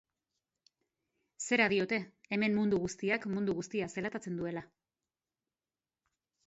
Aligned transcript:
Zera 1.47 1.67
diote, 1.73 1.99
hemen 2.37 2.57
mundu 2.57 2.81
guztiak 2.87 3.29
mundu 3.35 3.57
guztia 3.61 3.93
zelatatzen 3.97 4.43
duela. 4.43 4.67